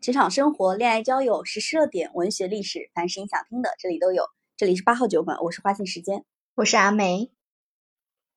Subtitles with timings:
[0.00, 4.24] 职场生活、恋爱交友、时事热点、文学历史，凡是你想听的，这里都有。
[4.56, 7.32] 这里是八号酒馆，我是花信时间，我是阿梅。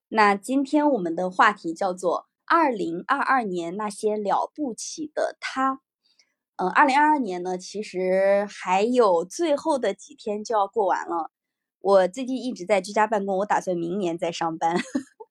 [0.07, 5.81] 那今天我们的话题叫做“二零二二年那些了不起的他”。
[6.57, 11.31] 嗯，二零二二年呢，其实还有最后的几天就要过完了。
[11.79, 14.75] 我最近一直在居家办公，我打算明年再上班。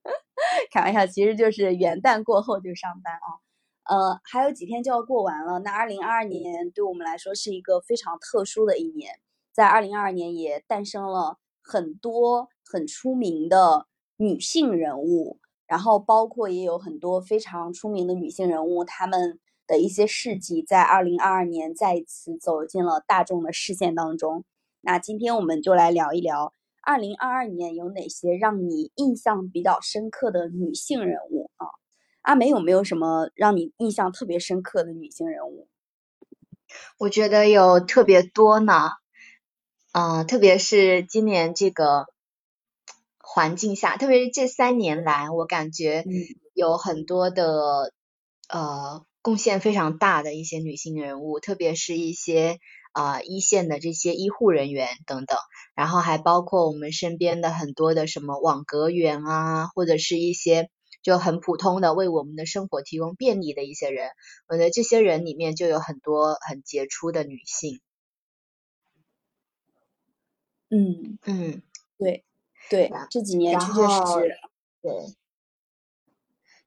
[0.71, 3.48] 开玩笑，其实就是元旦过后就上班啊。
[3.89, 5.59] 呃，还有几天就要过完了。
[5.61, 9.19] 那二零二二年对我们来说是一个非常特殊的一年，
[9.51, 13.87] 在二零二二年也诞生了很多很出名的
[14.19, 24.45] 女性人物，然后包括也有很多非常出名的女性人物，她们的一些事迹在二零二二年再一次走进了大众的视线当中。
[24.82, 31.48] 那今天我们就来聊一聊二零二二年有哪些让你印象比较深刻的女性人物。
[32.23, 35.67] 阿梅有没有什么让你印象特别深刻的女性人物？
[36.99, 38.91] 我觉得有特别多呢，
[39.93, 42.07] 嗯，特别是今年这个
[43.19, 46.05] 环境下，特别是这三年来，我感觉
[46.52, 47.95] 有很多的
[48.51, 52.59] 呃贡献非常大的一些女性人物，特别是一些
[52.93, 55.38] 啊一线的这些医护人员等等，
[55.75, 60.69] 然后还包括我们身边的很多的什么网格员啊，或者是一些。
[61.01, 64.10] 就很普通的为我们的生活提供便利的一些人，
[64.49, 67.81] 我觉得这些人里面就有很多很杰出的女性。
[70.71, 71.62] 嗯嗯，
[71.97, 72.25] 对
[72.69, 74.34] 对，这几年确确实实，
[74.82, 75.15] 对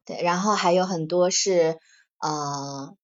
[0.06, 1.78] 对，然后还有很多是
[2.20, 2.98] 呃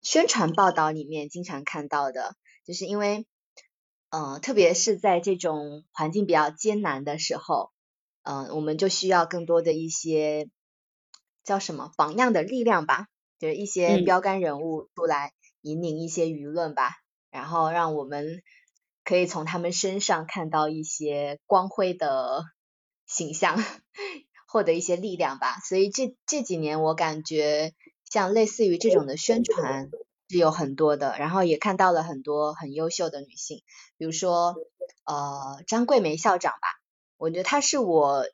[0.00, 3.26] 宣传报道里面经常看到的，就是因为
[4.10, 7.70] 呃特别是在这种环境比较艰难的时候。
[8.24, 10.48] 嗯，我们就需要更多的一些
[11.42, 13.08] 叫什么榜样的力量吧，
[13.40, 16.92] 就是一些标杆人物出来引领一些舆论吧，
[17.32, 18.42] 然后让我们
[19.02, 22.44] 可以从他们身上看到一些光辉的
[23.06, 23.58] 形象，
[24.46, 25.58] 获得一些力量吧。
[25.68, 27.72] 所以这这几年我感觉
[28.08, 29.90] 像类似于这种的宣传
[30.28, 33.64] 是有很多的，然后也看到了很多很优秀的女性，
[33.98, 34.54] 比如说
[35.04, 36.81] 呃张桂梅校长吧。
[37.22, 38.26] 我觉得他是我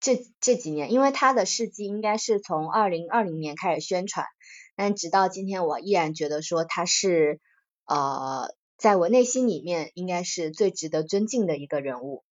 [0.00, 4.24] 这这几年，因为他的事迹应该是从二零二零年开始宣传，
[4.76, 7.38] 但直到今天，我依然觉得说他是
[7.84, 12.24] 呃，在我内心里面应该是最值得尊敬的一个人物，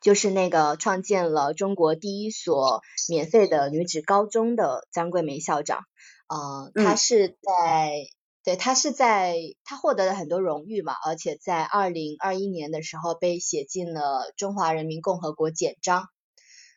[0.00, 5.80] 就是那个创建了中国第一所免费的女子高中的张桂梅校长，
[6.28, 8.06] 呃，她是在。
[8.44, 16.08] 对他是在他获得了很多荣誉嘛，而且在二零二一年的时候被写进了中华人民共和国简章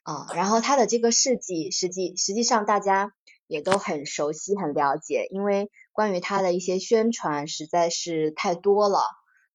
[0.04, 0.28] 啊。
[0.34, 3.12] 然后他的这个事迹，实际实际上大家
[3.48, 9.02] 也都很熟悉、很了解，因为关于他的一些宣传实在是太多了。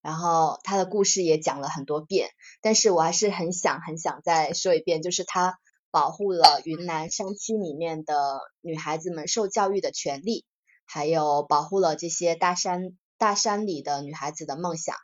[0.02, 2.28] 然后他的故事也讲了很多遍，
[2.60, 5.58] 但是我还是很想很想再说一遍，就是他
[5.90, 10.44] 保护了云南山区里面的女孩子们受教育的权利。
[10.84, 14.97] 还有保护了这些大山大山里的女孩子的梦想，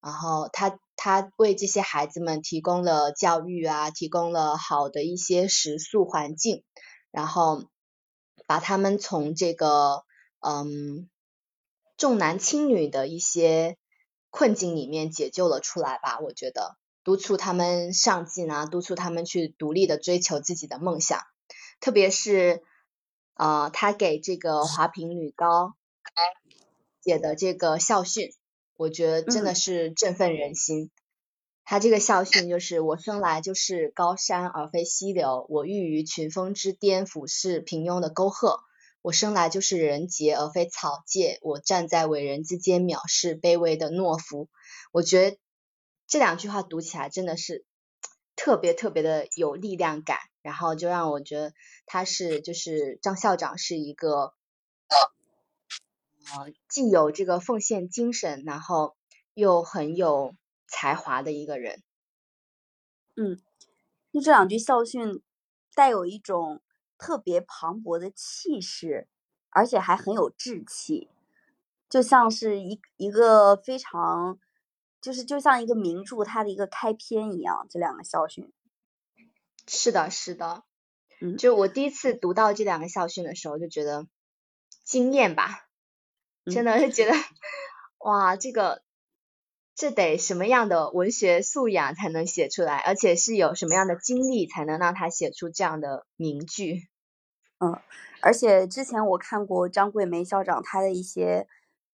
[0.00, 6.64] 然后他他为这些孩子们提供了教育啊，提供了好的一些食宿环境，
[7.10, 7.64] 然后
[8.46, 10.04] 把他们从这个
[10.40, 11.08] 嗯
[11.96, 13.78] 重男轻女的一些
[14.30, 16.18] 困境里面解救了出来吧。
[16.18, 21.20] 我觉得督促他们上进啊，督促他们去独立的追求自己的梦想，
[21.80, 22.62] 特别是。
[23.34, 25.74] 呃，他给这个华坪女高
[27.02, 28.30] 写的这个校训，
[28.76, 30.90] 我觉得真的是振奋人心。
[31.64, 38.60] 他这个校训就是：我生来就是高山而非溪流，我欲于群峰之巅俯视平庸的沟壑；
[39.00, 44.48] 我生来就是人杰而非草芥，我站在伟人之间藐视卑微的懦夫。
[44.90, 45.38] 我觉得
[46.06, 47.64] 这两句话读起来真的是
[48.36, 50.18] 特别特别的有力量感。
[50.42, 51.54] 然后就让我觉得
[51.86, 54.34] 他是就是张校长是一个
[54.88, 58.96] 呃既有这个奉献精神，然后
[59.34, 60.34] 又很有
[60.66, 61.82] 才华的一个人。
[63.14, 63.40] 嗯，
[64.12, 65.22] 就这两句校训
[65.74, 66.60] 带有一种
[66.98, 69.08] 特别磅礴的气势，
[69.50, 71.08] 而且还很有志气，
[71.88, 74.38] 就像是一一个非常
[75.00, 77.66] 就是就像一个名著它的一个开篇一样。
[77.70, 78.52] 这两个校训。
[79.66, 80.64] 是的，是的，
[81.20, 84.06] 嗯，就我第一次读到这两个校训的时候，就觉得
[84.84, 85.68] 惊艳吧，
[86.46, 87.12] 真的是觉得
[87.98, 88.82] 哇，这个
[89.74, 96.88] 这得什么样的文学素养才能写出来，而且是有什么样的经历才能让他写出这样的名句？
[97.58, 97.80] 嗯，
[98.20, 101.46] 而且之前我看过张桂梅校长她的一些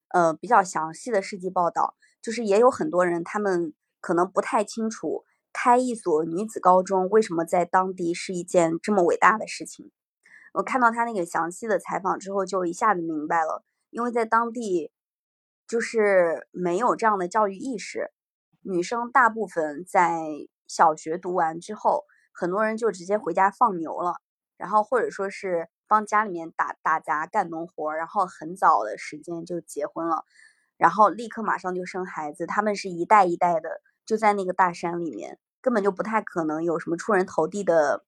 [0.09, 9.91] 呃比较详细的事迹报道，就是也有很多人他们可能不太清楚开一所女子高中为什么在当地是一件这么伟大的事情。
[10.55, 14.91] 我看到他那个详细的采访之后，就一下子明白了，因为在当地
[15.67, 18.11] 就是没有这样的教育意识，
[18.62, 20.23] 女生大部分在
[20.67, 24.17] 小学读完之后，很多人就直接回家放牛了，
[24.56, 25.69] 然后或者说是。
[25.91, 30.23] 帮家里面打打杂干农活，然后很早的时间就结婚了，
[30.77, 32.45] 然后立刻马上就生孩子。
[32.45, 38.07] 他们是一代一代的就在那个大山里面，根本就不太可能有什么出人头地的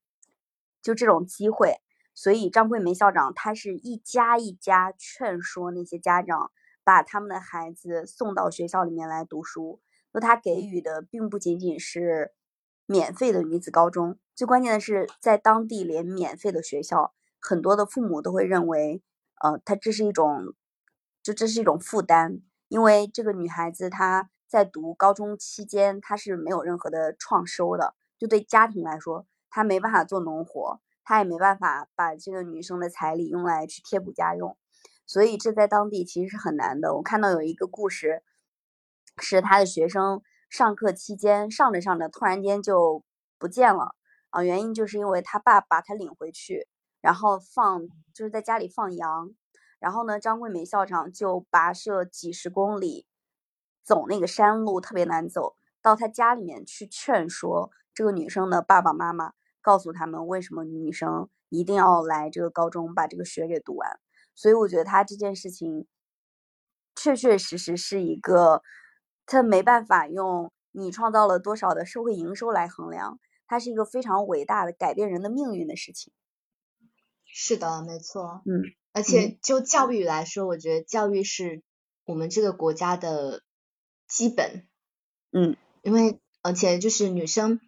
[0.81, 1.82] 就这种机会。
[2.14, 6.50] 所以张桂梅校长她是一家一家劝说那些家长
[6.82, 9.82] 把他们的孩子送到学校里面来读书。
[10.12, 12.32] 那他给予的并不仅仅是
[12.87, 17.12] 免费的女子高中，最关键的是在当地连免费的学校。
[17.38, 19.02] 很多的父母都会认为，
[19.43, 20.55] 呃，他这是一种，
[21.23, 34.58] 就这是一种负担，因为这个女孩子她在读高中期间，他是没有任何的创收的，就对家庭来说，他没办法做农活，他也没办法把这个女生的彩礼用来去贴补家用，
[35.06, 36.97] 所以这在当地其实是很难的。
[36.97, 38.25] 我看到有一个故事，
[39.19, 43.05] 是他的学生上课期间上着上着，突然间就
[43.38, 43.94] 不见了
[44.31, 46.67] 啊，原因就是因为他爸把他领回去。
[47.00, 49.31] 然后放就是在家里放羊，
[49.79, 53.06] 然后呢，张桂梅校长就跋涉几十公里，
[53.82, 63.98] 走那个山路特别难走，到他家里面去劝说这个女生的爸爸妈妈，告诉他们为什么女生一定要来这个高中把这个学给读完。
[64.34, 65.86] 所以我觉得他这件事情
[66.94, 68.62] 确确实实是一个，
[69.26, 76.12] 他没办法用你创造了多少的社会营收来衡量，它是一个非常伟大的改变人的命运的事情。
[77.24, 78.42] 是的，没错。
[78.44, 78.62] 嗯，
[78.92, 81.62] 而且就教育来说，我觉得教育是
[82.04, 83.42] 我们这个国家的
[84.10, 84.66] 基本。
[85.30, 87.60] 嗯，因为而且就是女生，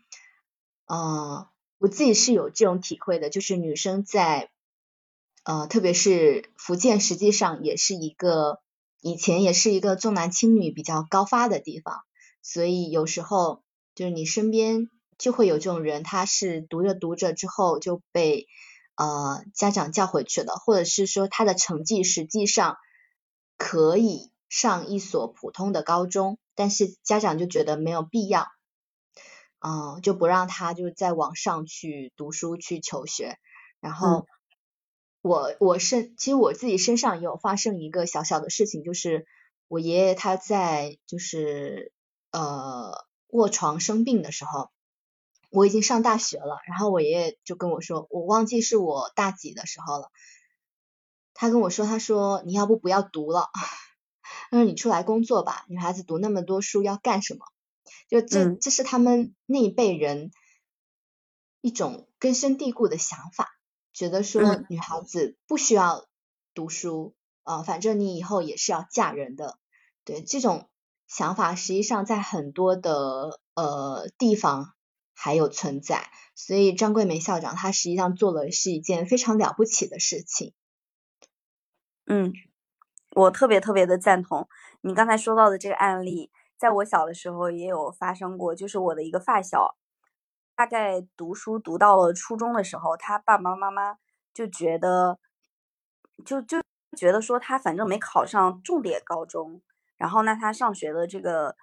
[0.87, 1.49] 呃，
[1.79, 4.51] 我自己是有这种体会的，就是女生在
[5.45, 8.61] 呃，特别是福建，实际上也是一个
[9.01, 12.03] 以前也是一个重男轻女比较高发的地方，
[12.43, 13.63] 所以有时候
[13.95, 18.49] 就是你身边就会有这种人，他是读着读着之后就被。
[18.95, 22.77] 呃，家长叫回去了，或者是说他的成绩实际上
[23.57, 28.49] 可以上一所普通的高中，但是家长就觉得没有必要，
[29.61, 33.39] 嗯，就不让他就在网上去读书去求学。
[33.81, 34.27] 然后
[35.23, 39.25] 我我身其实我自己身上也有发生一个小小的事情，就是
[39.69, 41.91] 我爷爷他在就是
[42.31, 44.71] 呃卧床生病的时候。
[45.55, 50.11] 我已经上大学了，然后我爷爷就跟我说，我忘记是我大几的时候了。
[51.35, 53.51] 他跟我说，他说你要不不要读了，
[54.51, 57.47] 他说你出来工作吧，女孩子读那么多书要干什么？
[58.09, 60.31] 就这这是他们那一辈人
[61.61, 63.51] 一种根深蒂固的想法，
[63.93, 66.07] 觉得说女孩子不需要
[66.55, 69.59] 读书啊，反正你以后也是要嫁人的。
[70.05, 70.69] 对这种
[71.07, 74.75] 想法，实际上在很多的呃地方。
[75.15, 80.53] 还有存在，所以张桂梅校长她实际上做了是一件非常了不起的事情。
[82.07, 82.33] 嗯，
[83.15, 84.49] 我特别特别的赞同
[84.81, 89.77] 你刚才说到的这个案例，在我小的时候也有发生过，就是我的一个发小，
[90.55, 93.97] 大概读书读到了初中的时候，他爸爸妈妈
[94.33, 95.19] 就觉得，
[96.25, 96.61] 就就
[96.97, 99.63] 觉得说他反正没考上重点高中，
[99.97, 101.57] 然后那他上学的这个。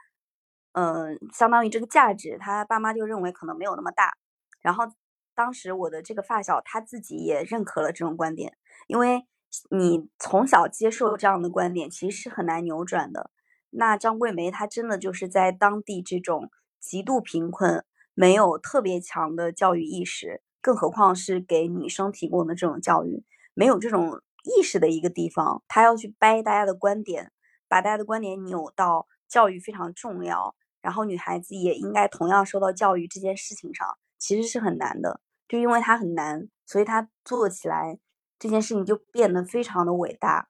[0.74, 4.13] 嗯，相当于这个价值，他爸妈就认为可能没有那么大。
[4.62, 4.86] 然后
[5.34, 9.25] 当时我的这个发小他自己也认可了这种观点，因为
[9.72, 13.32] 你从小接受这样的观点，其实是很难扭转的。
[13.72, 27.32] 那张桂梅她真的就是在当地这种极度贫困、没有特别强的教育意识，更何况是给女生提供的这种教育，没有这种意识的一个地方，她要去掰大家的观点，
[27.68, 30.56] 把大家的观点扭到教育非常重要。
[30.82, 35.20] 然后女孩子也应该同样受到教育这件事情上，其实是很难的。
[35.48, 38.00] 就因为她很难，所以她做起来
[38.39, 40.48] 这件事情就变得非常的伟大。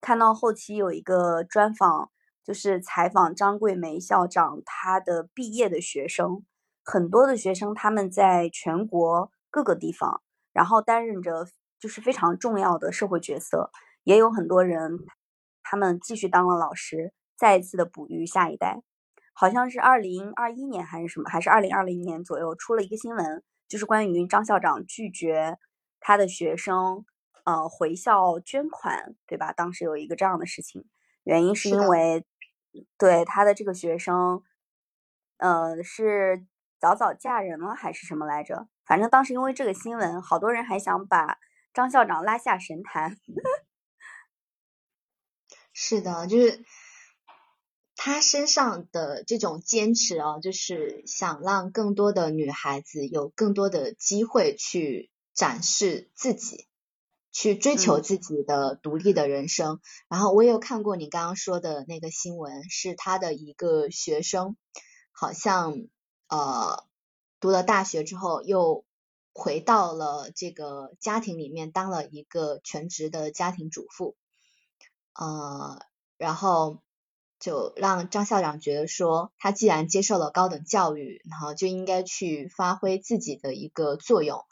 [0.00, 2.10] 看到后期有一个专访，
[2.42, 6.44] 就是采访张桂梅校长她的毕业的学生，
[6.84, 10.22] 很多的学生他们在全国各个地方，
[10.52, 11.46] 然后担任着
[11.78, 13.70] 就是非常重要的社会角色，
[14.04, 14.98] 也有很多人
[15.62, 18.82] 他们继续当了老师，再一次的哺育下一代。
[19.34, 25.58] 好像是二零二一年还是什么，还是二零二零年左右出了一个新闻，就是关于张校长拒绝
[26.00, 27.04] 他的学生
[27.44, 29.52] 呃回校捐款，对吧？
[29.52, 30.84] 当时有一个这样的事情，
[31.24, 32.24] 原因是因为
[32.96, 34.42] 对他的这个学生，
[35.38, 36.46] 呃，是
[36.78, 38.68] 早早嫁人了还是什么来着？
[38.84, 41.38] 反正当时因为这个新闻，好多人还想把
[41.72, 43.16] 张校长拉下神坛。
[45.72, 46.64] 是的，就是
[47.96, 56.66] 他身上的这种坚持啊，就是想让更多的女孩子有更多的机会去展示自己，
[57.32, 59.80] 去追求自己的独立的人生。
[60.08, 64.56] 然后我也有看过你刚刚说的那个新闻，是他的一个学生，
[65.10, 65.86] 好像
[66.28, 66.84] 呃
[67.40, 68.84] 读了大学之后又
[69.32, 74.14] 回到了这个家庭里面，当了一个全职的家庭主妇。
[75.14, 75.78] 呃，
[76.16, 76.82] 然后
[77.38, 84.44] 就让张校长觉得说，他既然接受了高等教育，然后就应该去发挥自己的一个作用。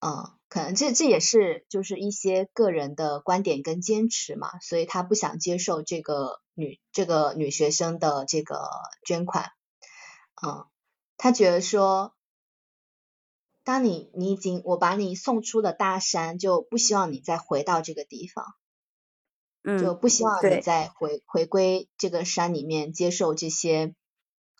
[0.00, 8.68] 嗯，可能这这也是就是一些个人的观点跟坚持嘛，所以他不想接受这个女这个女学生的这个
[9.04, 9.50] 捐款。
[10.42, 10.66] 嗯，
[11.16, 12.14] 他觉得说，
[13.64, 18.44] 当你你已经我把你送出了大山，就不希望你再回到这个地方。
[19.64, 23.92] 嗯就不希望你再回回归这个山里面接受这些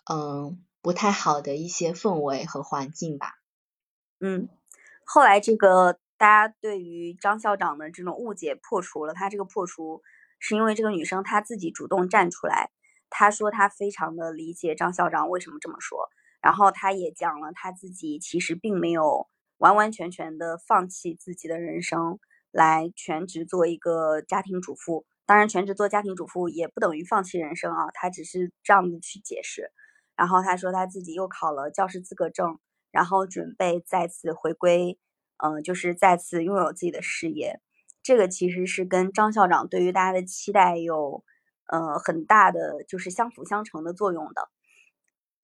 [0.04, 3.32] 嗯不太好的一些氛围和环境吧。
[4.18, 4.48] 嗯，
[5.10, 10.02] 后来这个大家对于张校长的这种误解破除了，他这个破除
[10.38, 12.70] 是因为这个女生她自己主动站出来，
[13.08, 16.10] 她说她非常的理解张校长为什么这么说，
[16.42, 22.18] 然后她也讲了她自己其实并没有完完全全的放弃自己的人生。
[22.50, 29.70] 来全职做一个家庭主妇，当然全职做家庭主妇也不等于放弃人生啊，他只是这样子去解释。
[30.16, 32.58] 然后他说他自己又考了教师资格证，
[32.90, 34.98] 然后准备再次回归，
[35.36, 37.60] 嗯，就是再次拥有自己的事业。
[38.02, 41.24] 这个其实是跟张校长对于大家的期待有，
[41.66, 44.48] 呃，很大的就是相辅相成的作用的。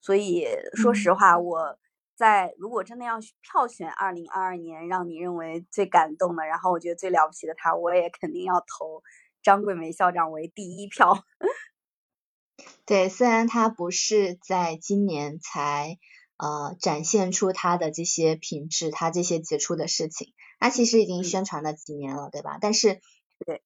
[0.01, 1.77] 所以说实话，我。
[2.17, 9.03] 在如果真的要票选二零二二年让你认为最感动的，然后我觉得最了不起的他，我也肯定要投
[9.43, 11.25] 张桂梅校长为第一票。
[12.87, 15.97] 对，虽然他不是在今年才
[16.37, 22.57] 呃展现出他的这些品质，他这些杰出的事情，他其实已经宣传了几年了，对吧？
[22.61, 23.01] 但是，
[23.45, 23.61] 对，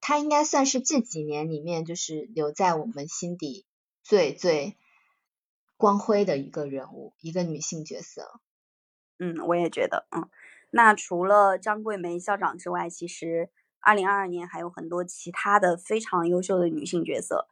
[0.00, 3.66] 他应该算是这几年里面就是留在我们心底
[4.02, 4.76] 最最。
[5.80, 8.40] 光辉的一个人物，一个女性角色。
[9.20, 10.28] 嗯，我也觉得，嗯，
[10.70, 13.48] 那除了张桂梅校长之外，其实
[13.78, 17.46] 二零二二年还有很多其他的非常优秀的女性角色。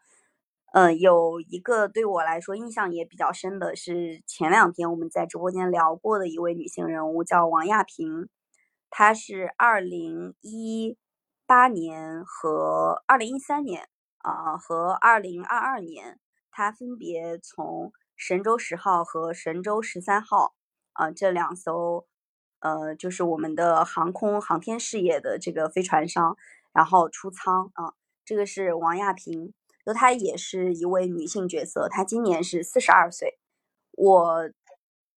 [0.73, 8.29] 嗯，有一个对我来说印象也比较深的是前两天我们在直播间聊过的一位女性人物，叫王亚平。
[8.91, 10.97] 她是二零一
[11.47, 16.19] 八年和二零一三年啊，和二零二二年，
[16.51, 17.93] 她分别从。
[18.19, 20.55] 神舟十号和神舟十三号，
[20.95, 22.07] 啊，这两艘，
[22.61, 26.35] 呃，就是我们的航空航天事业的这个飞船上，
[26.73, 27.93] 然后出舱啊，
[28.25, 29.53] 这个是王亚平，
[29.87, 33.39] 就她也是一位女性角色，她今年是四十二岁。
[33.93, 34.51] 我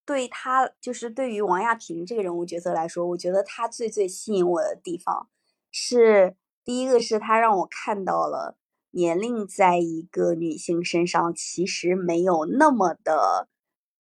[0.04, 5.28] 对她，就是对于王亚平这个人物角色来说，我觉得她最最吸引我的地方
[5.72, 8.56] 是，第一个是她让我看到了。
[8.90, 13.46] 年龄在一个女性身上其实没有那么的，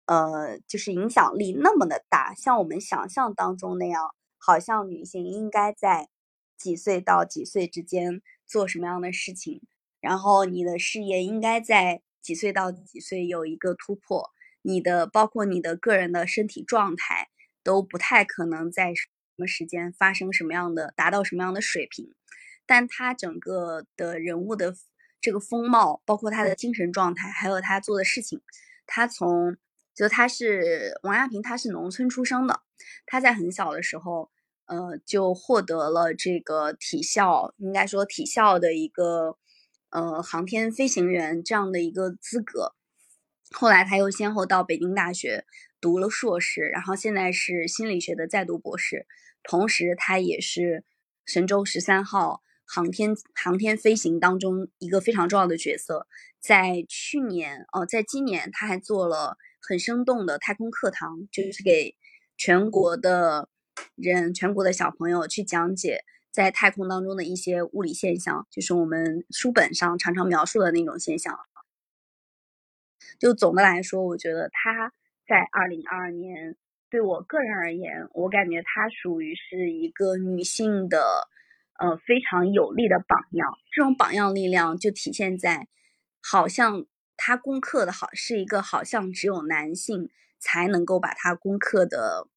[0.04, 6.08] 呃，就是影响力那么的大，像我们想象当中那样，好像女性应该在
[6.58, 9.62] 几岁到几岁之间做什么样的事情，
[10.00, 14.30] 然后你的事业应该在几岁到几岁有一个突破，
[14.62, 17.28] 你的包括你的个人的身体状态
[17.62, 22.14] 都不太可能在什么时间发生什么样的达到什么样的水平。
[22.66, 24.74] 但他整个的人物的
[25.20, 28.40] 这个风貌，包括他的精神状态，还有他做的事情，
[28.86, 29.56] 他从
[29.94, 32.60] 就他是王亚平，他是农村出生的，
[33.06, 34.30] 他在很小的时候，
[34.66, 39.38] 呃，就获得了这个体校，应该说体校的一个
[39.96, 42.74] 呃航天飞行员这样的一个资格。
[43.50, 45.46] 后来他又先后到北京大学
[45.80, 49.06] 读了硕士，然后现在是心理学的在读博士，
[49.42, 50.84] 同时他也是
[51.24, 52.42] 神舟十三号。
[52.68, 56.08] 航天航天飞行当中一个非常重要的角色，
[56.40, 61.94] 在去年哦，在今年他还做了很生动的太空课堂，就是给
[62.36, 63.48] 全国的
[63.94, 66.02] 人、全国的小朋友去讲解
[66.36, 71.38] 在太空当中的一些物理现象，就是我们书本上常常描述的那种现象。
[73.18, 74.92] 就总的来说，我觉得他
[75.26, 76.54] 在二零二二年
[76.90, 81.30] 对我个人而言，我感觉他属于是一个女性的。
[81.78, 83.58] 呃非常有力的榜样。
[83.70, 85.68] 这种榜样力量就体现在，
[86.22, 86.86] 好像
[87.18, 92.28] 他攻克的好是一个好像只有男性才能够把他攻克的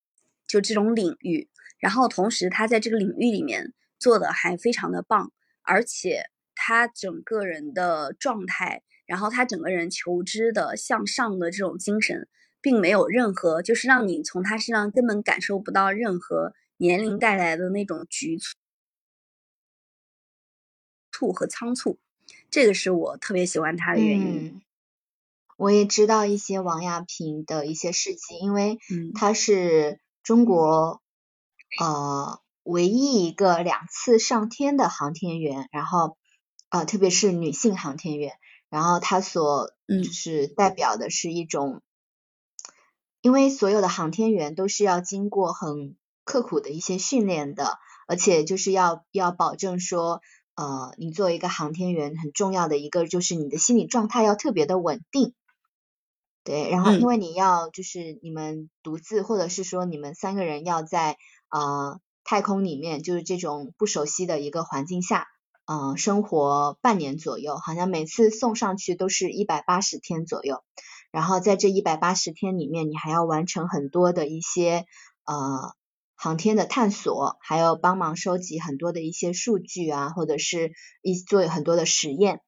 [0.46, 1.48] 就这种领域，
[1.79, 6.24] 然后同时他在这个领域里面做的还非常的棒，而且
[6.56, 12.27] 他整个人的状态，然后他整个人求知的向上的这种精神。
[12.62, 18.38] 并没有任何，就是让你从他身上根本感受不到任何年龄带来的那种局
[21.13, 21.98] 促和仓促，
[22.50, 24.62] 这个是我特别喜欢他的原因。
[25.56, 28.77] 我也知道一些王亚平的一些事迹，因为
[29.15, 31.01] 他是中国
[31.79, 36.18] 呃唯一一个两次上天的航天员，然后
[36.70, 38.34] 啊特别是女性航天员，
[38.70, 41.82] 然后他所就是代表的是一种。
[43.22, 50.22] 因为所有的航天员都是要经过很刻苦的一些训练的，而且就是要要保证说，
[50.56, 55.34] 呃，你作为一个航天员，很重要的一个就是你的心理状态要特别的稳定。
[56.46, 61.18] 对，然后因为你要就是你们独自或者是说你们三个人要在
[61.50, 65.25] 呃太空里面，就是这种不熟悉的一个环境下，
[65.65, 70.63] 嗯，生活半年左右，好像每次送上去都是一百八十天左右。
[71.09, 74.86] 然后在这一百八十天里面，你还要完成很多的一些
[75.25, 75.74] 呃
[76.13, 80.71] 航天的探索，还要帮忙收集很多的一些数据啊，或者是
[81.01, 82.41] 一做很多的实验。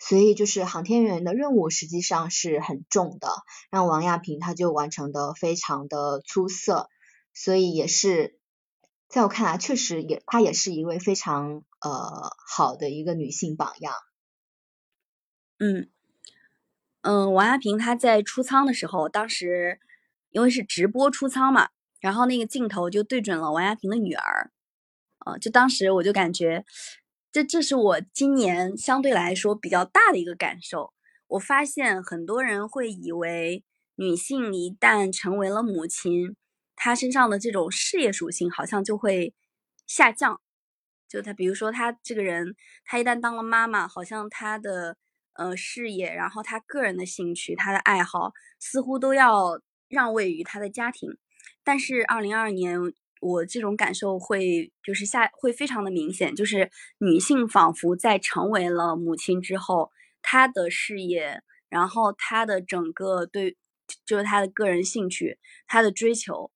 [0.00, 3.28] 所以就是航天员的任务实际上是很重的，
[3.70, 6.88] 让王亚平他就完成的非常的出色，
[7.32, 8.39] 所以也是
[9.10, 13.92] 在我看来，确实也她也是一位非常呃好的一个女性榜样。
[15.58, 15.90] 嗯。
[17.02, 19.80] 嗯，王亚平她在出舱的时候，当时
[20.30, 24.52] 因为是直播出舱嘛，然后那个镜头就对准了王亚平的女儿，
[25.24, 26.64] 呃，就当时我就感觉，
[27.32, 30.92] 这这是我今年相对来说比较大的一个感受。
[31.28, 33.64] 我发现很多人会以为
[33.96, 36.36] 女性一旦成为了母亲，
[36.82, 39.34] 她身上的这种事业属性好像就会
[39.86, 40.40] 下降。
[41.08, 44.96] 就她，比如说她这个人，她一旦当了妈妈，好像她的。
[45.34, 51.08] 呃，事业，然后他个人的兴趣，他的爱好，似乎都要让位于他的家庭。
[51.64, 52.78] 但是，二零二二年，
[53.20, 59.90] 我这种感受会就是下会非常的明显，就是女性仿佛在成为了母亲之后，
[60.20, 61.40] 她的事业，
[61.70, 63.56] 然后她的整个对，
[64.04, 66.50] 就是她的个人兴趣，她的追求，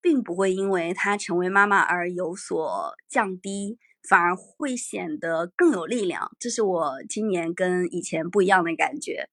[0.00, 3.78] 并不会因为她成为妈妈而有所降低。
[4.08, 9.28] 反而会显得更有力量，这是我今年跟以前不一样的感觉。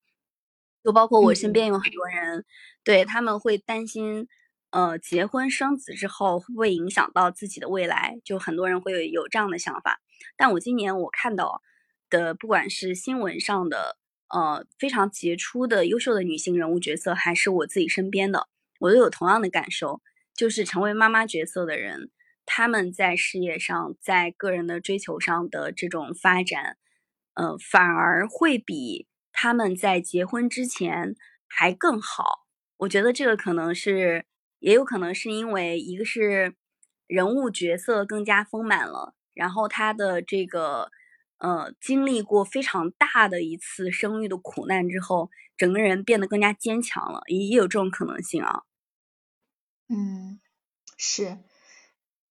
[0.84, 2.43] 就包括我身边有很多人，
[2.84, 4.27] 对他们会担心，
[4.71, 8.19] 呃，结婚生子之后会不会影响到自己的未来？
[8.25, 10.01] 就很多人会有有这样的想法。
[10.36, 11.62] 但我今年我看到
[12.10, 18.49] 的，不管是新闻上的，呃，非常杰出的、优秀的女性人物角色，还是我自己身边的，
[18.82, 20.01] 我都有同样的感受，
[20.38, 22.12] 就是成为妈妈角色的人。
[22.45, 26.78] 他们在事业上，在个人的追求上的这种发展，
[27.34, 31.17] 呃，反而会比他们在结婚之前
[31.50, 32.45] 还更好。
[32.78, 34.26] 我觉得这个可能是，
[34.60, 36.56] 也有可能是因为一个是
[37.06, 40.89] 人物角色更加丰满了，然后他的这个
[41.39, 48.62] 呃经历过非常大的一次生育的苦难之后，整个人变得更加坚强了，也也有这种可能性啊。
[49.88, 50.39] 嗯，
[50.97, 51.38] 是。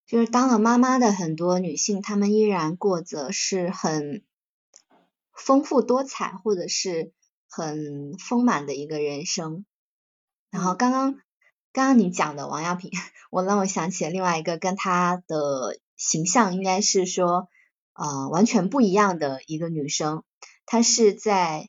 [0.06, 4.24] 就是当了妈妈的很多女性，她们依然过着是很
[5.32, 7.12] 丰富多彩或者是
[7.48, 9.66] 很丰满的一个人生。
[10.48, 11.14] 然后刚刚
[11.72, 12.92] 刚刚你讲的王亚平，
[13.30, 17.48] 我让我想起了另外一个跟她的形象应该是说
[17.94, 20.22] 呃完全不一样的一个女生。
[20.66, 21.68] 她是在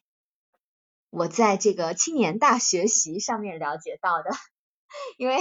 [1.09, 4.29] 我在这个青年大学习上面了解到的，
[5.17, 5.37] 因为。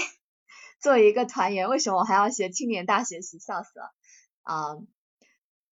[0.81, 3.39] 作为一个团员，为什么我还要学青年大学习？
[3.39, 3.93] 笑死了
[4.43, 4.77] 啊！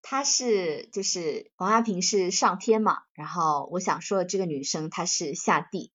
[0.03, 5.93] 她是就是王亚平是上天嘛，然后我想说的这个女生她是下地，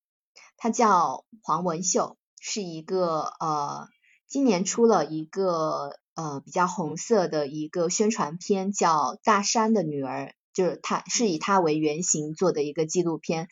[0.57, 3.87] 她叫黄文秀，是一个呃
[4.27, 13.47] 今年出了一个呃比较红色的一个宣传片，叫《大山的女儿》，就是她是以她为原型做的一个纪录片，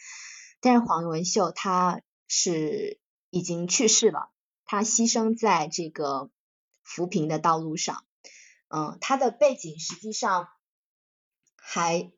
[0.60, 4.32] 但是黄文秀她是已经去世了。
[4.68, 6.30] 他牺牲在这个
[6.84, 8.04] 扶贫的道路上，
[8.68, 10.50] 嗯，他的背景实际上
[11.56, 12.12] 还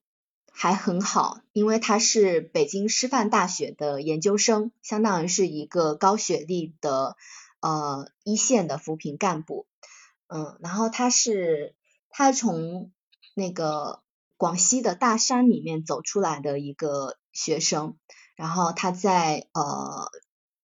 [0.52, 7.16] 还很好，因为他是北京师范大学的研究生，相当于是一个高学历的
[7.62, 9.68] 呃一线的扶贫干部，
[10.28, 11.76] 嗯，然后他是
[12.10, 12.92] 他从
[13.36, 14.02] 那个
[14.38, 17.98] 广西的大山里面走出来的一个学生，
[18.36, 20.12] 然后他在呃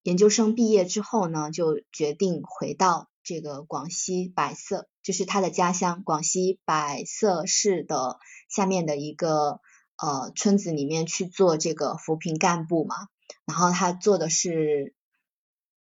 [0.05, 9.61] 研究生毕业之后呢，就决定回到这个广西百色，就是他的家乡广西百色市的下面的一个
[9.97, 13.07] 呃村子里面去做这个扶贫干部嘛。
[13.45, 14.93] 然后他做的是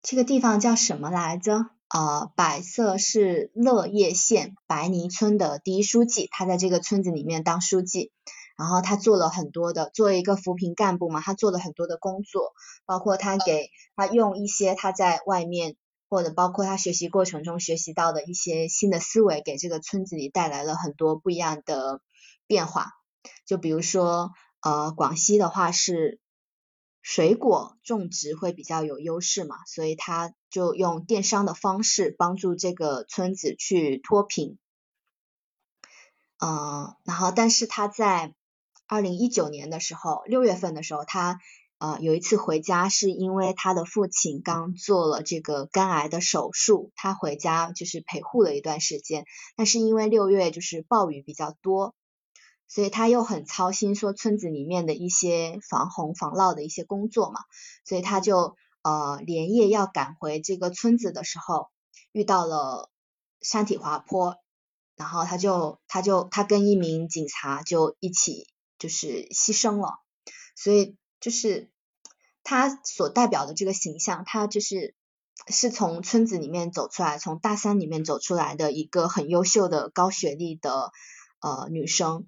[0.02, 1.68] 这个地方叫什么来着？
[1.90, 8.12] 呃，百色市乐业县白泥村的第一书记，他在这个村子里面当书记，
[8.58, 12.54] 然后他做了很多的，作为一个扶贫干部嘛，他做了很多的工作，
[12.86, 15.76] 包括他给他用一些他在外面
[16.10, 22.02] 或者包括他学习过程中学习到的一些新的思维，给这个村子里带来了很多不一样的
[22.48, 22.94] 变化。
[23.46, 26.20] 就比如说，呃，广西的话是。
[27.04, 34.58] 水果种植会比较有优势嘛，所以他就用电商的方式帮助这个村子去脱贫。
[36.40, 38.34] 嗯，然后但是他在
[38.88, 41.40] 二零一九年的时候，六月份的时候，他
[41.78, 51.94] 呃有一次回家，是因为他的父亲刚做了这个肝癌的手术，他回家就是陪护了一段时间，但是因为六月就是暴雨比较多。
[52.70, 57.40] 所以他又很操心，说村子里面的一些防洪防涝的一些工作嘛，
[57.86, 61.70] 所以他就呃连夜要赶回这个村子的时候，
[62.12, 62.90] 遇到了
[63.40, 64.36] 山体滑坡，
[64.98, 68.48] 然后他就他就他跟一名警察就一起
[68.78, 70.00] 就是牺牲了，
[70.56, 71.72] 所以就是
[72.44, 74.96] 他所代表的这个形象，他就是
[75.48, 80.92] 是从村子里面走出来，从大山里面走出来的一个很优秀的高学历的
[81.42, 82.28] 呃女生。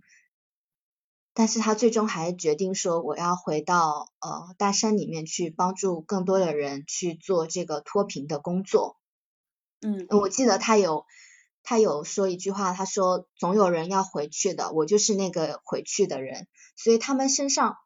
[1.34, 8.98] 但是她最终还决定说，我要回到呃大山里面去帮助更多的人去做这个脱贫的工作。
[9.82, 11.06] 嗯，我记得他有
[11.70, 16.48] 他有说一句话，他说总有人要回去的，我就是那个回去的人。
[16.76, 17.78] 所以他们身上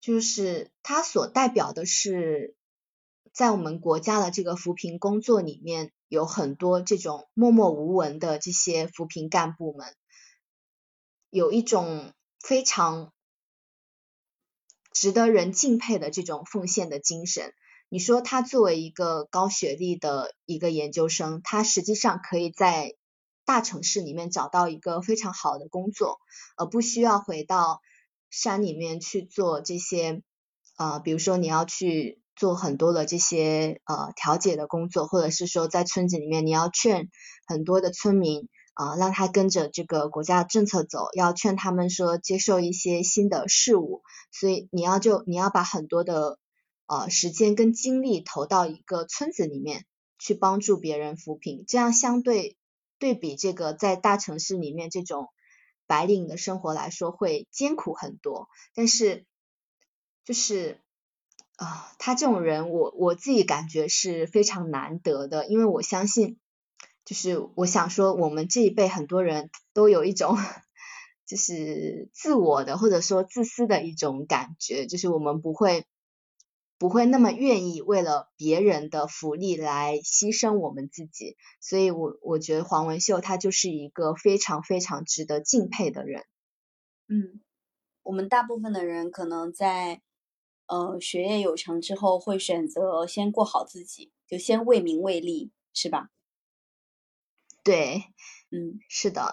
[0.00, 2.56] 就是他所代表的是，
[3.34, 9.94] 在我们国家的这个扶贫工作里面，有很多这种默默无闻的这些扶贫干部们，
[11.28, 12.14] 有一种。
[12.38, 13.12] 非常
[14.92, 17.52] 值得人敬佩的这种奉献的精神。
[17.88, 22.94] 你说他作为一个高学历的一个研究生，他实际上可以在
[23.44, 26.18] 大城市里面找到一个非常好的工作，
[26.56, 27.80] 而不需要回到
[28.30, 30.22] 山里面去做这些
[30.76, 37.08] 呃，比如说你要去做很多的这些呃调解的工作，或者是说在村子里面你要劝
[37.46, 38.48] 很多的村民。
[38.78, 46.38] 啊，让他跟着这个国家政策走，要劝他们说接受一些新的事物，所以你要就你要把很多的
[46.86, 49.84] 呃时间跟精力投到一个村子里面
[50.18, 52.56] 去帮助别人扶贫，这样相对
[52.98, 55.28] 对比这个在大城市里面这种
[55.86, 59.24] 白领的生活来说会艰苦很多，但是
[60.24, 60.80] 就是
[61.56, 66.38] 啊，他这种人我我自己感觉是非常难得的，因为我相信。
[67.04, 70.36] 就是我想说，我们这一辈很多人都有一种
[71.24, 75.86] 就是自我的或者说自私的一种感觉，就是我们不会
[76.78, 86.24] 不会那么愿意为了别人的福利来牺牲我们自己，所以我我觉得黄文秀他就是一个非常非常值得敬佩的人。
[87.08, 87.40] 嗯，
[88.02, 90.02] 我们大部分的人可能在
[90.66, 96.10] 呃学业有成之后，会选择先过好自己，就先为名为利，是吧？
[97.62, 98.02] 对，
[98.50, 99.32] 嗯，是的，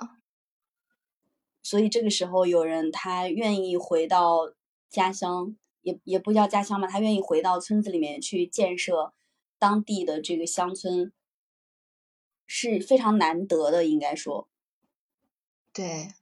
[1.62, 4.54] 所以这个时候有人他愿意回到
[4.90, 9.14] 家乡，也也不叫家乡嘛，他愿意回到村子里面去建设
[9.60, 11.14] 当地的这个乡村，
[12.48, 14.50] 是非常难得的，应该说。
[15.72, 16.14] 对，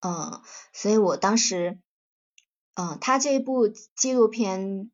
[0.00, 0.40] 嗯，
[0.72, 1.78] 所以我当时，
[2.74, 4.90] 嗯，他这一部纪录片，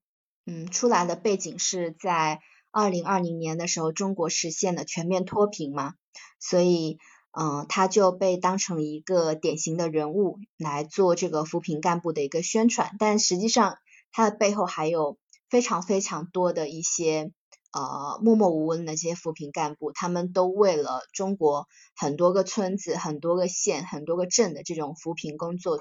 [0.46, 5.94] 嗯，出来的背景是在二零二零年的时候，中国实现了全面脱贫嘛。
[6.38, 6.98] 所以，
[7.30, 13.78] 嗯，他就被当成一个典型的人物来做这个扶贫干部的一个宣传，但实际上
[14.12, 15.18] 他的背后还有
[15.50, 17.32] 非常非常多的一些
[17.72, 25.80] 呃默默无闻的这些扶贫干部，他们都为了中国很多个村子、很多个县、很多个镇的这种扶贫工作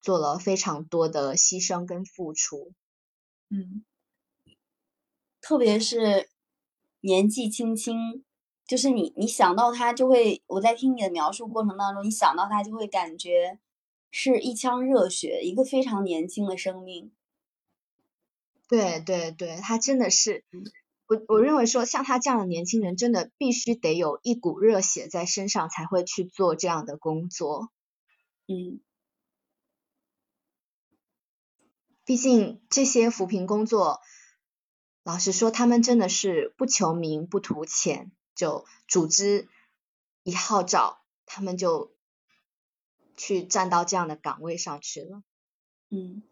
[0.00, 2.72] 做了非常多的牺牲跟付出。
[3.50, 3.84] 嗯，
[5.40, 6.30] 特别是
[7.00, 8.24] 年纪轻轻。
[8.66, 13.58] 就是你，你想到他就会，我在听你的描述过程当中，你想到他就会感觉
[14.10, 17.12] 是一腔热血，一个非常年轻的生命。
[18.66, 20.42] 对对对，他真的是，
[21.06, 27.70] 我我认为说，像他这样的年轻人，真的必须得有一股热血在身上，才会去做这样的工作。
[28.46, 28.80] 嗯，
[32.04, 34.00] 毕竟这些扶贫工作，
[35.02, 39.46] 老实说，他们真的是不求名不图钱，就组织
[40.22, 41.94] 一号召，他们就
[43.16, 45.22] 去站到这样的岗位上去了。
[45.90, 46.22] 嗯。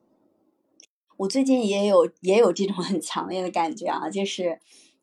[1.17, 4.61] 我最近也有也有这种很强烈的感觉啊，就是，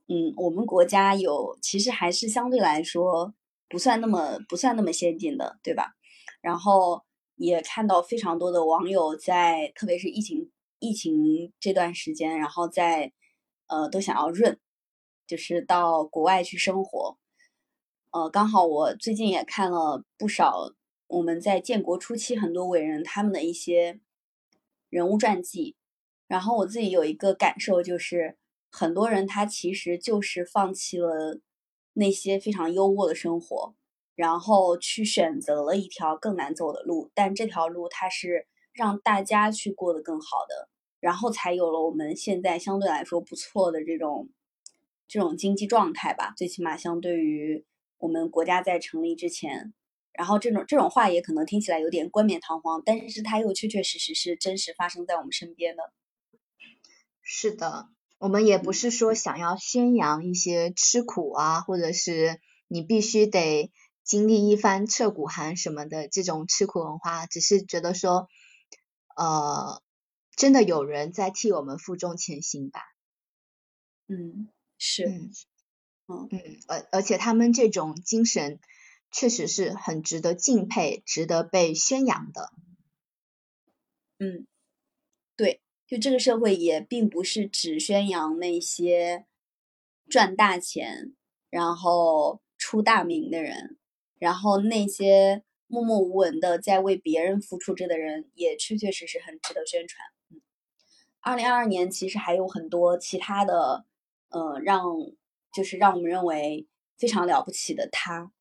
[0.07, 3.33] 嗯，我们国家有其实还是相对来说
[3.69, 5.95] 不算那么不算那么先进的，对吧？
[6.41, 7.03] 然后
[7.35, 13.13] 也看到非常多的网友在，特别是疫情疫情这段时间，然后在
[13.67, 14.59] 呃都想要润，
[15.27, 17.17] 就是到国外去生活。
[18.11, 20.73] 呃，刚好我最近也看了不少
[21.07, 23.99] 我们在建国初期很多伟人他们的一些
[24.89, 25.75] 人物传记。
[26.29, 28.37] 然后我自己有一个感受，就是
[28.71, 31.41] 很多人他其实就是放弃了
[31.93, 33.75] 那些非常优渥的生活，
[34.15, 44.29] 然后去选择了一条更难走的路，但这条路它是让大家去过得更好的，然后才有了我们现在相对来说不错的这种
[45.07, 46.33] 这种经济状态吧。
[46.37, 47.65] 最起码相对于
[47.97, 49.73] 我们国家在成立之前，
[50.13, 55.91] 然后这种这种话也可能听起来有点冠冕堂皇，但是它又确确实实是真实发生在我们身边的。
[57.31, 57.87] 是的，
[58.17, 63.71] 我们也不是说想要宣扬一些吃苦啊，或者是你必须得
[64.03, 68.27] 经历一番彻骨寒什么的这种吃苦文化，只是觉得说，
[69.15, 69.79] 呃，
[70.35, 72.81] 真的有人在替我们负重前行吧。
[74.07, 78.59] 嗯，是，嗯，嗯，而而且他们这种精神
[79.11, 82.51] 确实是很值得敬佩、值得被宣扬的。
[84.17, 84.58] 嗯，对。
[85.89, 89.25] 就这个社会也并不是只宣扬那些
[90.07, 91.15] 赚大钱，
[91.49, 93.79] 然后出大名的人，
[94.19, 100.05] 然后那些默默无闻的在为别人付出着的人，也确确实实很值得宣传。
[100.29, 100.41] 嗯，
[101.21, 103.85] 二零二二年其实还有很多其他的，
[104.29, 104.83] 呃，让
[105.51, 106.67] 就是让我们认为
[106.99, 108.31] 非常了不起的他，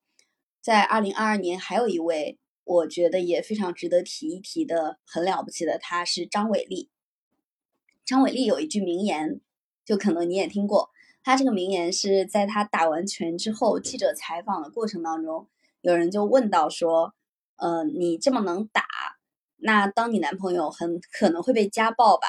[0.61, 6.91] 在二零二二年还有一位我觉得也非常值得提一提的很了不起的他是张伟丽。
[8.09, 9.39] 张伟丽有一句名言，
[9.85, 10.89] 就可能你也听过。
[11.23, 15.47] 他这个名言是在他打完拳之后，记者采访的过程当中，
[15.83, 17.13] 有人就问到说
[17.61, 18.83] ：“呃，你这么能打，
[19.59, 22.27] 那当你男朋友很可能会被家暴吧？”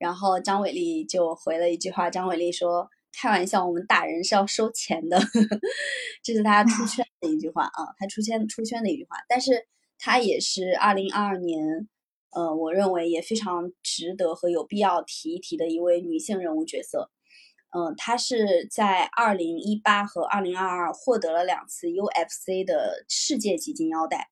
[0.00, 5.20] 然后张伟丽就回了一句话：“张伟丽说，开玩笑，我们打人是要收钱的。
[6.24, 9.18] ”这是他出圈的一句话啊，他出圈出圈的一句话。
[9.28, 9.66] 但是
[9.98, 11.86] 他也是二零二二年。
[12.32, 17.10] 呃，我认为也非常值得和有必要提一提的一位女性人物角色。
[17.72, 24.30] 嗯，她是在二零一八和二零二二获得了两次 UFC 的世界级金腰带。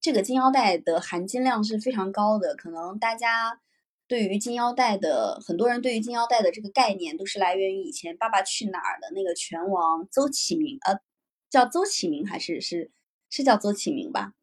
[0.00, 2.56] 这个金腰带的含金量是非常高的。
[2.56, 3.60] 可能大家
[4.08, 10.98] 对于金腰带的很多人对于金腰带的这个概念，都是来源于以前《爸爸去哪儿》的那个拳王邹启明，呃，
[11.48, 12.90] 叫邹启明还是是
[13.28, 14.34] 是叫邹启明吧？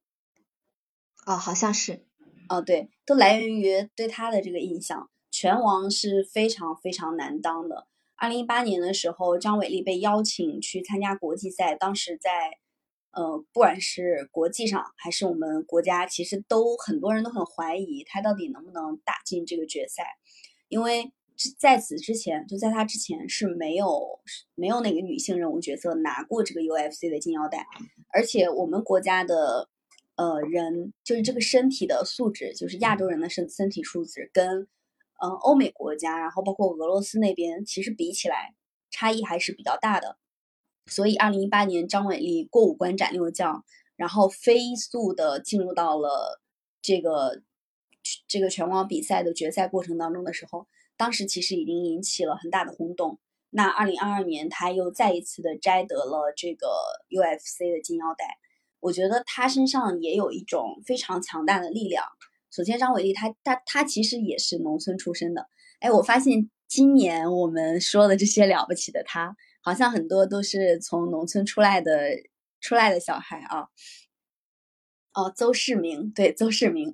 [1.26, 2.07] 哦，好像是。
[2.50, 5.10] 哦，对，都来源于对他的这个印象。
[5.30, 7.88] 拳王是非常非常难当的。
[8.16, 12.58] 二零一八年的时候，张伟丽被邀请去参加国际赛，当时在
[13.12, 20.04] 呃，不管是国际上还是我们国家，其实都很多人都很怀疑他到底能不能打进这个决赛，
[20.70, 21.12] 因为
[21.60, 24.20] 在此之前，就在他之前是没有
[24.56, 27.68] 没有哪个女性人物角色拿过这个 UFC 的金腰带，
[28.12, 29.70] 而且我们国家的。
[30.18, 34.68] 呃，人就是这个身体的素质，就是亚洲人的身身体素质，跟
[35.22, 38.56] 嗯欧美国家，然后包括俄罗斯那边，其实比起来
[38.90, 40.18] 差异还是比较大的。
[40.88, 43.64] 所以，二零一八年张伟丽过五关斩六将，
[43.96, 46.42] 然后飞速的进入到了
[46.82, 47.44] 这个
[48.28, 53.20] 这个拳王比赛的决赛过程当中的时候，当时其实已经引起了很大的轰动。
[53.52, 56.68] 那二零二二年，他又再一次的摘得了这个
[57.10, 58.40] UFC 的金腰带。
[58.80, 62.06] 我觉得他身上也有一种非常强大的力量。
[62.52, 65.48] 首先，张伟丽他他他其实也是农村出身的。
[65.80, 72.12] 哎，我发现今年我们说的这些了不起的他，好像很多都是从农村出来的
[72.62, 73.68] 出来的小孩啊。
[75.14, 76.92] 哦，邹市明，对，邹市明，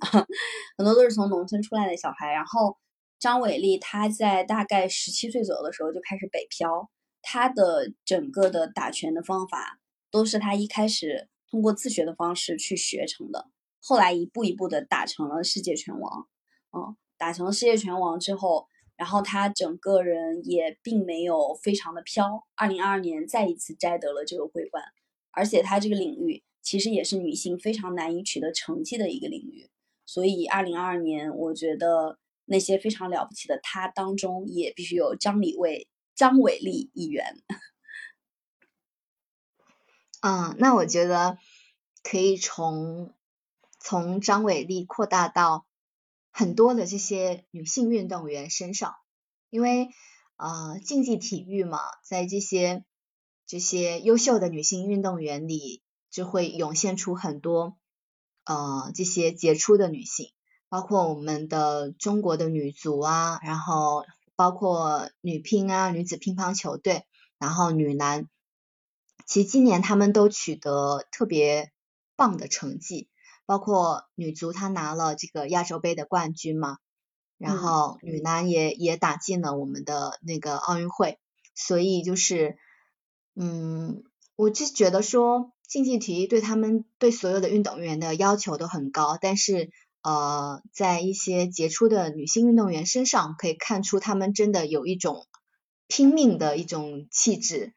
[0.77, 2.31] 很多都是从农村出来的小孩。
[2.31, 2.77] 然后，
[3.19, 6.89] 张伟丽他在大概十七岁左右的时候就开始北漂，
[7.21, 11.29] 他的整个的打拳的方法都是他一开始。
[11.53, 13.47] 通过自学的方式去学成的，
[13.79, 16.27] 后来一步一步的打成了世界拳王，
[16.75, 22.47] 嗯，打成世界拳王之后，然后她整个人也并没有非常的飘。
[22.55, 24.83] 二零二二年再一次摘得了这个桂冠，
[25.29, 29.69] 而且她这个领域其实也是女性非常难以取得成绩的一个领域，
[30.07, 37.23] 所以二零二二年我觉得那些非常了不起的她当中，也必须有张李卫、张伟丽一员。
[40.25, 41.38] 嗯，那我觉得
[42.01, 43.13] 可以从
[43.77, 45.65] 从张伟丽扩大到
[46.31, 48.95] 很多的这些女性运动员身上，
[49.49, 49.89] 因为
[50.38, 52.86] 呃竞技体育嘛，在这些
[53.45, 57.75] 这些优秀的女性运动员里，就会涌现出很多
[58.45, 60.31] 呃这些杰出的女性，
[60.69, 64.05] 包括我们的中国的女足啊，然后
[64.38, 67.03] 包括女乒啊，女子乒乓球队，
[67.39, 68.29] 然后女篮。
[69.25, 71.71] 其实今年他们都取得特别
[72.15, 73.07] 棒的成绩，
[73.45, 76.77] 包括女足她拿了这个亚洲杯的冠军嘛，
[77.38, 81.19] 然后女篮也也打进了我们的那个奥运会，
[81.55, 82.57] 所以就是，
[83.36, 84.03] 嗯，
[84.36, 89.71] 我就觉得说竞技体育对他们对所有的运动员的要求都很高，但是
[90.03, 95.25] 呃，在一些杰出的女性运动员身上可以看出她们真的有一种
[95.88, 97.73] 拼命的一种气质。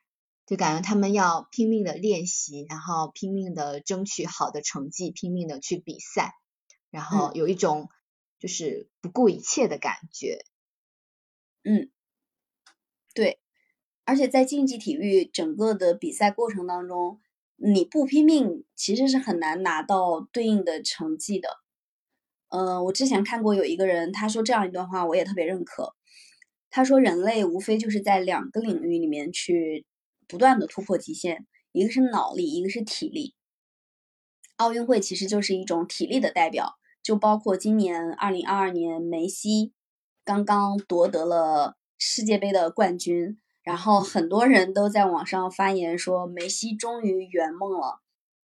[0.46, 6.35] 就感觉他们要拼命的练习，然后拼命的争取好的成绩，拼命的去比赛，
[6.92, 7.88] 然后有一种
[8.38, 10.44] 就是不顾一切的感觉。
[11.64, 11.90] 嗯，
[13.12, 13.40] 对，
[14.04, 17.20] 而且在竞技体育整个的比赛过程当中，
[17.56, 21.48] 你不拼命其实是很难拿到对应的成绩的。
[22.50, 25.96] 嗯，我之前看过有一个人他说这样一段话，我也特别认可。
[26.70, 29.85] 他说人类无非就是在两个领域里面去。
[30.28, 33.34] 不断的突破极限，一个是脑力，一个是体力。
[34.56, 39.72] 奥运会其实就是一种体力的代表，就包括今年二零二二年梅西
[40.24, 48.00] 刚刚夺得了世界杯的冠军，然后很多人都在网上发言说梅西终于圆梦了。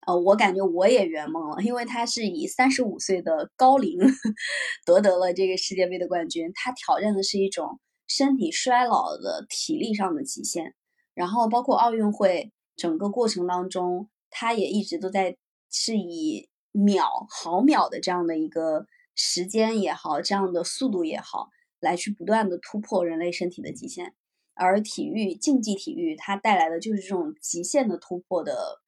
[0.06, 3.98] 呃，我感觉我也圆梦了，因为他是以三十五岁的高龄
[4.84, 10.74] 夺得了这个世界杯的冠军，他挑战的是一种身体衰老的体力上的极限。
[11.14, 15.36] 然后包括奥运会整个过程当中，他也一直都在
[15.70, 24.14] 是以秒毫秒的这样的一个时间也好，这样的速度也好，来去不断的突破人类身体的极限。
[24.54, 28.82] 而体育竞技体育它带来的就是这种极限的突破的，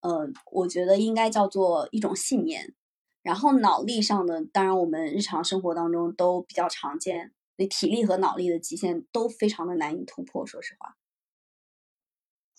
[0.00, 2.74] 呃，我觉得应该叫做一种信念。
[3.22, 10.44] 然后脑力上的，当然我们日常生活当中都比较常见，对体力和脑力的极限都非常的难以突破。
[10.44, 10.96] 说实话。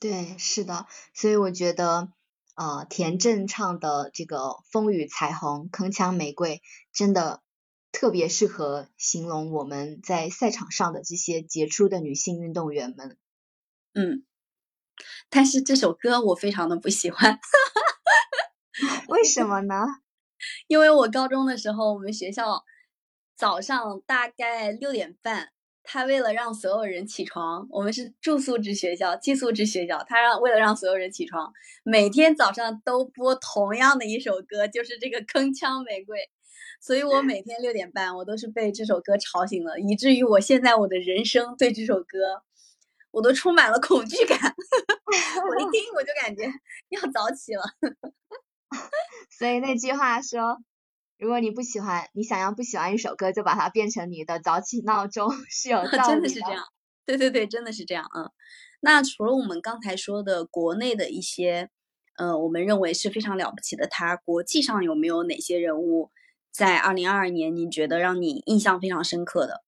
[0.03, 2.09] 对，是的，所以我觉得，
[2.55, 4.37] 呃，田震唱的这个
[4.69, 6.61] 《风雨彩虹》铿锵玫瑰，
[6.91, 7.41] 真的
[7.93, 13.17] 特别适合形容我们在赛场上的这些杰出的女性运动员们。
[13.93, 14.25] 嗯，
[15.29, 17.39] 但是这首歌我非常的不喜欢，
[19.07, 19.85] 为什么呢？
[20.67, 22.65] 因为我高中的时候，我们学校
[23.37, 25.53] 早上大概六点半。
[25.83, 30.03] 他为了让所有人起床，我们是住宿制学校、寄宿制学校。
[30.07, 31.51] 他让为了让所有人起床，
[31.83, 36.17] 每天早上都播同样的一首歌，就是这个《铿锵玫瑰》。
[36.79, 42.43] 所以我每天六点半，我都是被这首歌吵醒了，以至于我现在我的人生对这首歌，
[43.11, 44.37] 我都充满了恐惧感。
[45.49, 46.43] 我一听我就感觉
[46.89, 47.63] 要早起了。
[49.37, 50.63] 所以那句话说。
[51.23, 56.03] 如果你不喜欢，你想要不喜欢一首歌，就把它变成你的早起闹钟， 是有 道理的。
[56.03, 56.63] 真的是这样，
[57.05, 58.05] 对对对，真的是这样。
[58.13, 58.29] 嗯，
[58.81, 61.69] 那除了我们刚才说的国内的一些，
[62.17, 66.11] 呃，我们认为是非常了不起的，他国际上有没有哪些人物
[66.51, 69.63] 在二零二二年你觉得让你印象非常深刻的？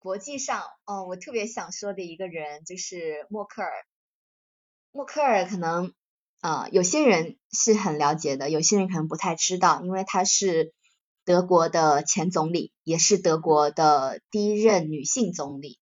[0.00, 3.70] 国际上，哦，我特别想说的一个人就是默克尔。
[4.90, 5.94] 默克尔可能。
[6.42, 10.74] 呃，有些人是很了解的，有些人可能不太知道，因为她是
[11.24, 15.78] 德国的前总理，也是德国的第一任女性总理。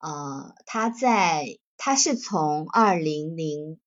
[0.00, 3.78] 呃，她在，她是从二零零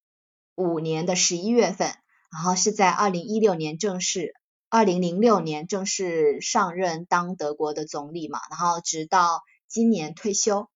[0.53, 1.87] 五年的十一月份，
[2.31, 4.35] 然后是在二零一六年正式，
[4.69, 10.69] 二零零六年正式上任当德国的总理嘛，然后直到今年退休。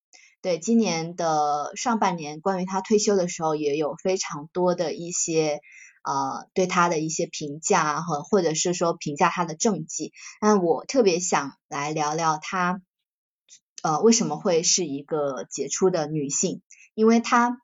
[0.45, 5.59] 对今年的上半年，关于他退休的时候，也有非常多的一些
[6.03, 10.13] 呃对他的一些评价和或者是说评价他的政绩。
[10.39, 12.79] 那我特别想来聊聊他
[13.81, 16.61] 呃为什么会是一个杰出的女性，
[16.93, 17.57] 因为她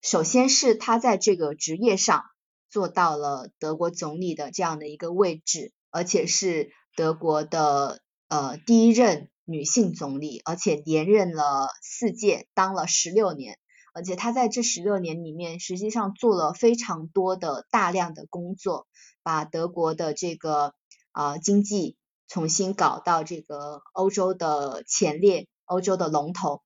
[0.00, 2.24] 首先是她在这个职业上
[2.70, 13.58] 做到了德国总理的这样的一个位置，而且是德国的呃第一任女性总理，而且连任了四届，当了十六年。
[13.94, 18.86] 而且她在这十六年里面，实际上做了非常多的大量的工作，
[19.22, 20.74] 把德国的这个
[21.12, 21.96] 啊经济
[22.28, 26.60] 重新搞到这个欧洲的前列，欧洲的龙头。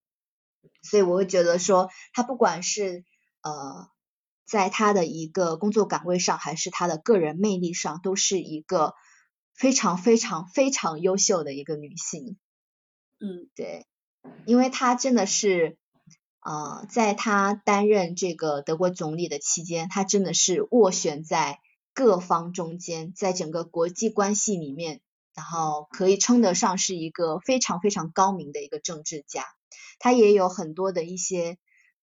[0.82, 3.04] 所以我会觉得说，她不管是
[3.42, 3.88] 呃。
[4.46, 8.94] 在她的一个工作岗位上，还是她的个人魅力上，都是一个
[9.54, 12.36] 非常非常非常优秀的一个女性。
[13.20, 13.86] 嗯，对，
[14.46, 15.76] 因为他真的是，
[16.40, 21.60] 呃，在他担任这个德国总理的期间，他真的是斡旋在
[21.92, 25.02] 各方中间，在整个国际关系里面，
[25.34, 29.44] 然后可以称得上是一个非常非常高明的一个政治家。
[29.98, 31.58] 他也有很多的一些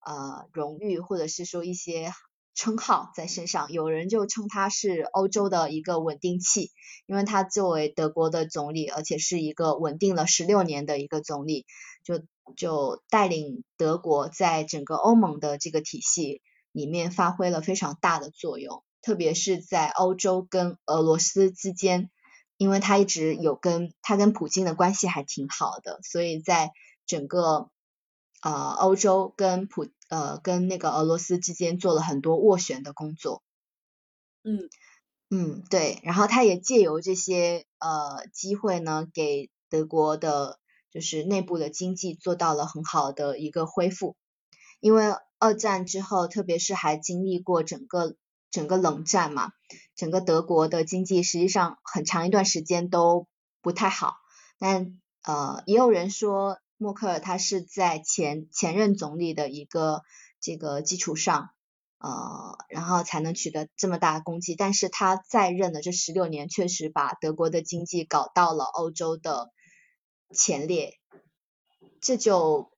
[0.06, 2.14] 呃荣誉，或者是说一些。
[2.58, 6.72] 称号在身上，有人就称他是欧洲的一个稳定器，
[7.06, 11.68] 因为他作为德国的总理，而且是一个稳定了十六年的一个总理，
[12.04, 12.24] 就
[12.56, 16.42] 就带领德国在整个欧盟的这个体系
[16.72, 22.10] 里面发挥了非常大的作用，特别是在欧洲跟俄罗斯之间，
[22.58, 26.72] 因为他一直有跟他跟普京的关系还挺好的，所以在
[27.06, 27.70] 整个
[28.42, 29.86] 呃欧洲跟普。
[30.10, 33.44] 呃，跟那个俄罗斯之间做了很多斡旋的工作。
[34.44, 34.70] 嗯
[35.30, 40.60] 嗯，对，然后他也借由这些呃机会呢，给德国的
[40.92, 44.16] 就是内部的经济做到了很好的一个恢复。
[44.80, 48.16] 因为二战之后，特别是还经历过整个
[48.50, 49.52] 整个冷战嘛，
[49.96, 53.28] 整个德国的经济实际上很长一段时间都
[53.62, 54.16] 不太好。
[54.58, 56.60] 但呃，也有人说。
[56.78, 60.04] 默克尔他是在前前任总理的一个
[60.40, 61.50] 这个基础上，
[61.98, 64.56] 呃，然后才能取得这么大的功绩。
[64.56, 69.52] 但是他在任的这十六年，确实把德国的经济搞到了欧洲的
[70.32, 70.94] 前列。
[72.00, 72.72] 这就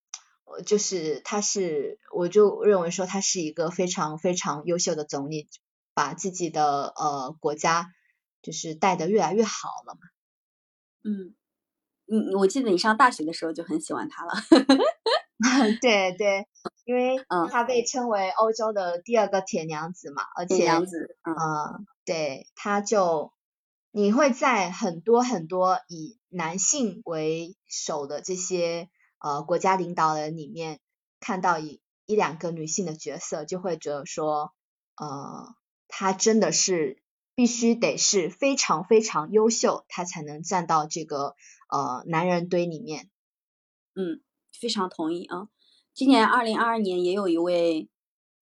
[0.66, 5.50] 就是他是，我就认为说他是一个非常非常优秀的总理，
[5.94, 7.92] 把自己的呃国家
[8.42, 10.00] 就是带得越来越好了嘛。
[11.04, 11.36] 嗯。
[12.12, 14.34] 你我记得你上大学的时候就很喜欢他了，
[15.80, 16.48] 对对，
[16.86, 17.18] 因为
[17.52, 23.32] 他被称为欧洲的第二个铁娘子嘛，而且铁娘子，嗯，对，他就
[23.92, 28.90] 你会在很多很多以男性为首的这些
[29.20, 30.80] 呃国家领导人里面
[31.20, 34.52] 看到一一两个女性的角色，就会觉得说，
[34.98, 35.54] 呃，
[35.88, 37.04] 她真的是
[37.36, 41.36] 必须得是非常非常优秀，她才能站到这个。
[41.70, 43.10] 呃，男人堆里面，
[43.96, 45.50] 嗯，非常同意啊。
[45.94, 47.88] 今年二零二二年也有一位，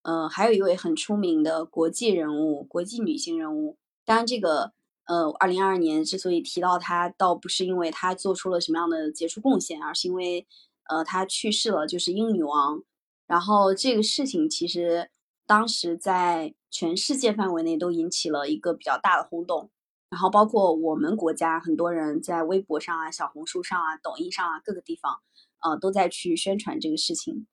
[0.04, 3.78] 呃，还有一位很出名的国际人物，国际女性人物。
[4.06, 4.72] 当然，这个
[5.06, 10.48] 呃，二零二二年之所以提到她，倒不是因为她做出了什么样的杰出贡献，而是因为
[10.90, 12.84] 呃，她去世了，就是英女王。
[13.26, 15.10] 然后这个事情其实
[15.46, 19.70] 当时在全世界范围内都引起了一个比较大的轰动。
[20.10, 25.20] 然后包括我们国家很多人在微博上啊、小红书上啊、抖音上啊各个地方，
[25.62, 27.46] 呃，都在去宣传这个事情。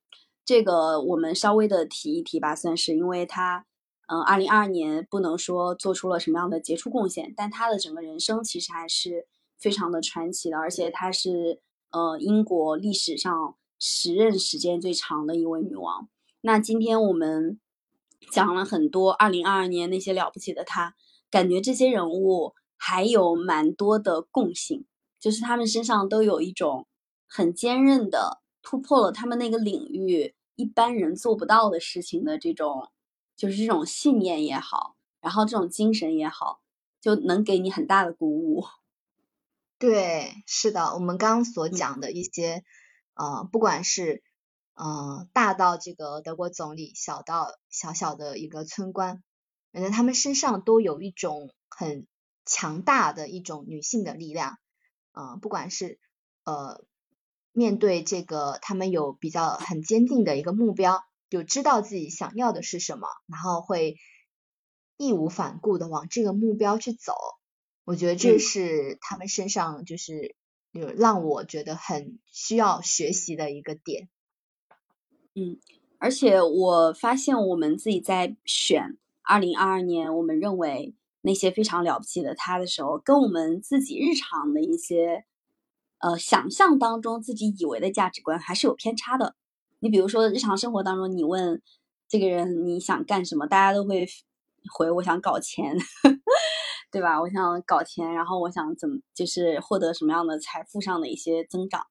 [0.45, 3.65] 这个我们稍微的提一提吧，算是因为他，
[4.07, 9.27] 嗯，二零二二年不能说做出了什么样的杰出贡献，但他的整个人生其实还是
[9.57, 11.59] 非常的传奇的，而且她是
[11.91, 16.07] 呃英国历史上时任时间最长的一位女王。
[16.41, 17.59] 那今天我们
[18.31, 20.95] 讲了很多二零二二年那些了不起的她。
[21.35, 24.85] 感觉这些人物还有蛮多的共性，
[25.19, 26.87] 就是他们身上都有一种
[27.27, 32.89] 很坚韧的，突破了他们那个领域一般人做不到的事情的这种，
[33.35, 36.61] 就是这种信念也好，然后这种精神也好，
[37.01, 38.63] 就能给你很大的鼓舞。
[39.77, 42.63] 对，是的，我们刚刚所讲的一些，
[43.15, 44.23] 呃，不管是
[44.75, 49.21] 呃大到这个德国总理，小到小小的一个村官。
[49.75, 52.07] 反正他们身上都有一种很
[52.45, 54.57] 强大的一种女性的力量，
[55.11, 55.99] 嗯，不管是
[56.45, 56.85] 呃
[57.51, 63.97] 面对这个，他们有比较很坚定的一个目标，就知道自己想要的是什么，然后会
[64.95, 67.13] 义无反顾的往这个目标去走。
[67.83, 70.37] 我觉得这是他们身上就是
[70.71, 74.07] 有让我觉得很需要学习的一个点。
[75.33, 75.59] 嗯，
[75.99, 78.97] 而且我发现我们自己在选。
[79.25, 85.25] 二零二二年，我们认为那些非常了不起的他的时候，跟我们自己日常的一些
[85.99, 89.35] 呃想象当中自己以为的价值观还是有偏差的。
[89.79, 91.61] 你比如说，日常生活当中，你问
[92.07, 94.07] 这个人你想干什么，大家都会
[94.73, 95.75] 回我想搞钱，
[96.91, 97.19] 对吧？
[97.21, 101.87] 我想搞钱，然后我想怎么就是获得什么样的财富上的一些增长。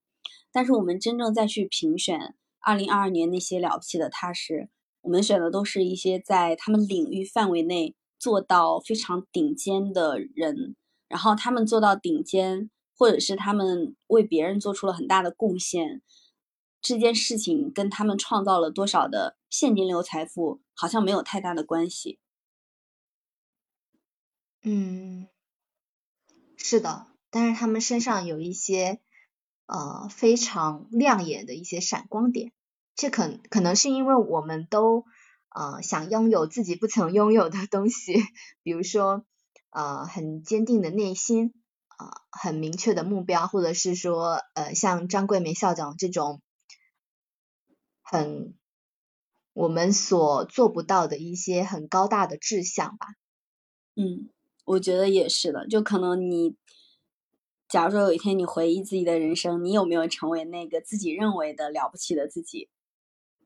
[0.52, 4.68] 但是我们真正再去评选二零二二年那些了不起的他时，
[5.04, 10.76] 我们选的都是一些在他们领域范围内做到非常顶尖的人，
[11.08, 16.00] 然后他们做到顶尖，或者是他们为别人做出了很大的贡献，
[16.80, 22.18] 这件事情跟他们创造了多少的现金流财富好像没有太大的关系。
[24.62, 25.28] 嗯，
[26.56, 29.00] 是的，但是他们身上有一些
[29.66, 32.52] 呃非常亮眼的一些闪光点，
[32.96, 35.04] 这可可能是因为我们都
[35.50, 38.22] 呃想拥有自己不曾拥有的东西，
[38.62, 39.24] 比如说
[39.70, 41.52] 呃很坚定的内心
[41.88, 46.40] 啊，很明确的目标，或者是说呃像张桂梅校长这种
[48.02, 48.54] 很
[49.52, 53.08] 我们所做不到的一些很高大的志向吧，
[53.94, 54.30] 嗯。
[54.66, 56.56] 我觉得也是的，就可能你，
[57.68, 62.70] 假如说有一天你回忆自己的人生，你有没有成为那个自己认为的了不起的自己？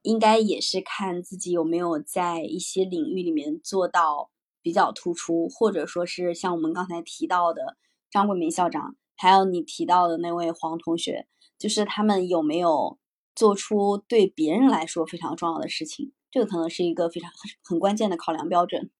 [0.09, 4.31] 应该也是看自己有没有在一些领域里面做到
[4.63, 7.77] 比较突出，或者说是像我们刚才提到的
[8.11, 11.29] 张桂梅校长，还有你提到的那位黄同学，
[11.59, 12.99] 就是他们有没有
[13.35, 16.13] 做出对别人来说非常重要的事情？
[16.31, 18.91] 这个可能是一个非常很很关键的考量标准。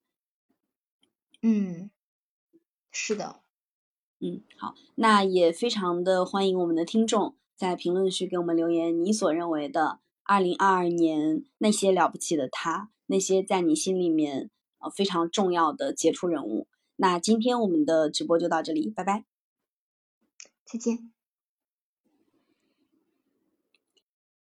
[1.41, 1.91] 嗯。
[2.91, 3.41] 是的，
[4.21, 16.69] 嗯，好，那也非常的欢迎我们的听众在评论区给我们留言，你所认为的二零二二年那些了不起的他，那些在你心里面呃非常重要的杰出人物。
[16.97, 19.25] 那今天我们的直播就到这里，拜拜，
[20.67, 21.11] 再见。